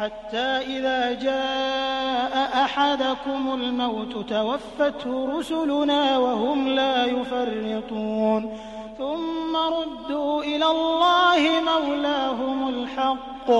حتى 0.00 0.38
إذا 0.38 1.12
جاء 1.12 2.64
أحدكم 2.64 3.54
الموت 3.54 4.28
توفته 4.28 5.38
رسلنا 5.38 6.18
وهم 6.18 6.68
لا 6.68 7.04
يفرطون. 7.04 8.58
ثم 8.98 9.56
ردوا 9.56 10.42
إلى 10.42 10.66
الله 10.66 11.38
مولاهم 11.64 12.68
الحق. 12.68 13.50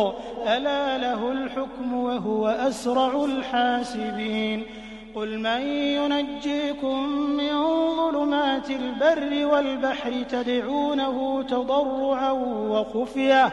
ألا 0.46 0.98
له 0.98 1.32
الحكم 1.32 1.94
وهو 1.94 2.48
أسرع 2.48 3.24
الحاسبين. 3.24 4.66
قل 5.14 5.38
من 5.38 5.60
ينجيكم 5.70 7.08
من 7.10 7.52
ظلمات 7.96 8.70
البر 8.70 9.46
والبحر 9.46 10.12
تدعونه 10.30 11.42
تضرعا 11.42 12.30
وخفية. 12.70 13.52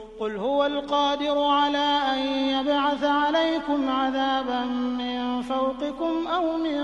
قل 0.21 0.37
هو 0.37 0.65
القادر 0.65 1.43
على 1.43 1.99
أن 2.13 2.19
يبعث 2.27 3.03
عليكم 3.03 3.89
عذابا 3.89 4.65
من 4.65 5.41
فوقكم 5.41 6.27
أو 6.27 6.57
من 6.57 6.77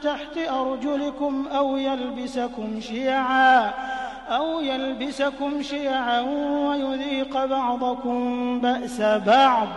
تحت 0.00 0.38
أرجلكم 0.38 1.46
أو 1.48 1.76
يلبسكم 1.76 2.80
شيعا 2.80 3.72
أو 4.28 4.60
يلبسكم 4.60 5.62
شيعا 5.62 6.20
ويذيق 6.68 7.44
بعضكم 7.44 8.60
بأس 8.60 9.00
بعض. 9.00 9.68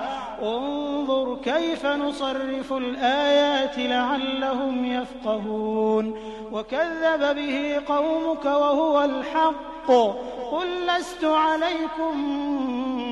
انظر 0.44 1.38
كيف 1.44 1.86
نصرف 1.86 2.74
الآيات 2.74 3.80
لعلهم 3.80 4.86
يفقهون. 4.86 6.16
وكذب 6.52 7.36
به 7.36 7.82
قومك 7.88 8.46
وهو 8.46 9.04
الحق. 9.04 9.92
قل 10.52 10.88
لست 10.88 11.24
عليكم 11.24 12.14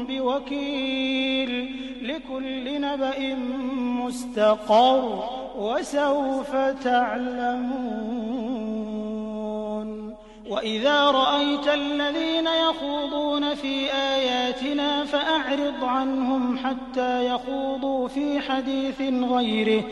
بوكيل 0.07 1.75
لكل 2.01 2.81
نبأ 2.81 3.35
مستقر 3.75 5.23
وسوف 5.57 6.55
تعلمون. 6.83 8.15
وإذا 10.49 11.11
رأيت 11.11 11.67
الذين 11.67 12.47
يخوضون 12.47 13.55
في 13.55 13.93
آياتنا 13.93 15.05
فأعرض 15.05 15.83
عنهم 15.83 16.57
حتى 16.57 17.25
يخوضوا 17.27 18.07
في 18.07 18.39
حديث 18.39 19.01
غيره. 19.01 19.83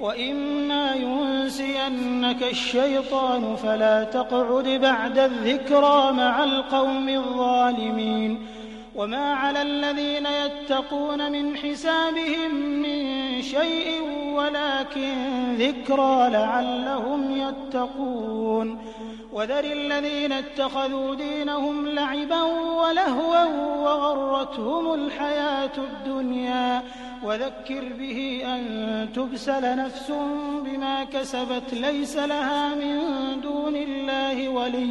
وإما 0.00 0.94
ينسينك 0.94 2.42
الشيطان 2.42 3.56
فلا 3.56 4.04
تقعد 4.04 4.68
بعد 4.68 5.18
الذكرى 5.18 6.12
مع 6.12 6.44
القوم 6.44 7.08
الظالمين. 7.08 8.46
وما 8.98 9.34
على 9.34 9.62
الذين 9.62 10.26
يتقون 10.26 11.32
من 11.32 11.56
حسابهم 11.56 12.54
من 12.54 13.42
شيء 13.42 14.02
ولكن 14.34 15.14
ذكرى 15.58 16.30
لعلهم 16.30 17.30
يتقون 17.30 18.78
وذر 19.32 19.64
الذين 19.64 20.32
اتخذوا 20.32 21.14
دينهم 21.14 21.88
لعبا 21.88 22.42
ولهوا 22.82 23.44
وغرتهم 23.84 24.94
الحياة 24.94 25.72
الدنيا 25.78 26.82
وذكر 27.24 27.92
به 27.98 28.42
أن 28.44 29.08
تبسل 29.14 29.76
نفس 29.76 30.12
بما 30.64 31.04
كسبت 31.04 31.74
ليس 31.74 32.16
لها 32.16 32.74
من 32.74 33.00
دون 33.40 33.76
الله 33.76 34.48
ولي 34.48 34.90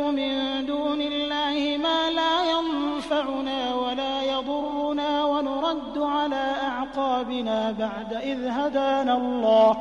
أعقابنا 6.51 7.71
بعد 7.71 8.13
إذ 8.13 8.47
هدانا 8.47 9.17
الله. 9.17 9.77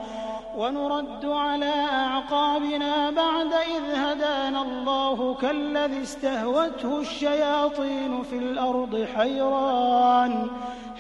ونرد 0.57 1.25
على 1.25 1.73
أعقابنا 1.93 3.11
بعد 3.11 3.53
إذ 3.53 3.95
هدانا 3.95 4.63
الله. 4.63 5.35
كالذي 5.35 6.03
استهوته 6.03 7.01
الشياطين 7.01 8.23
في 8.23 8.37
الأرض 8.37 9.07
حيران. 9.17 10.51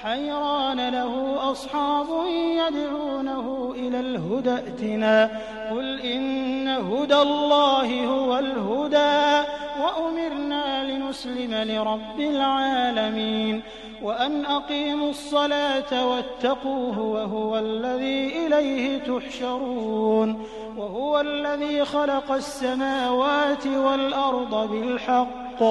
حيران 0.02 0.88
له 0.88 1.36
أصحاب 1.52 2.06
يدعونه 2.28 3.74
إلى 3.76 4.00
الهدى 4.00 4.54
ائتنا. 4.54 5.30
قل 5.70 6.00
إن 6.00 6.68
هدى 6.68 7.16
الله 7.16 8.06
هو 8.06 8.38
الهدى. 8.38 9.48
وأمرنا 9.80 10.84
لنسلم 10.84 11.54
لرب 11.54 12.20
العالمين 12.20 13.62
وأن 14.02 14.46
أقيموا 14.46 15.10
الصلاة 15.10 16.06
واتقوه 16.06 16.98
وهو 16.98 17.58
الذي 17.58 18.46
إليه 18.46 18.98
تحشرون 18.98 20.46
وهو 20.76 21.20
الذي 21.20 21.84
خلق 21.84 22.32
السماوات 22.32 23.66
والأرض 23.66 24.70
بالحق 24.70 25.62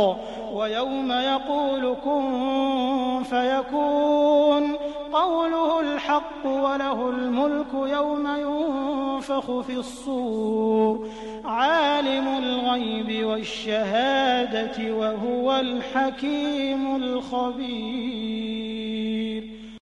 ويوم 0.53 1.11
يقول 1.11 1.95
كن 2.05 3.23
فيكون 3.23 4.75
قوله 5.13 5.79
الحق 5.79 6.45
وله 6.45 7.09
الملك 7.09 7.73
يوم 7.73 8.27
ينفخ 8.27 9.59
في 9.59 9.73
الصور 9.73 11.07
عالم 11.45 12.27
الغيب 12.75 13.25
والشهادة 13.25 14.93
وهو 14.93 15.59
الحكيم 15.59 16.95
الخبير. 16.95 18.78